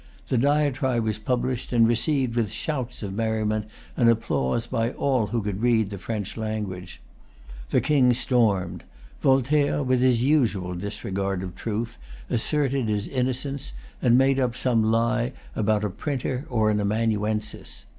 [0.29, 5.43] The Diatribe was published, and received with shouts of merriment and applause by all who
[5.43, 6.99] could read the French language.
[7.69, 8.83] The King stormed.
[9.21, 11.99] Voltaire, with his usual disregard of truth,
[12.31, 17.85] asserted his innocence,[Pg 291] and made up some lie about a printer or an amanuensis.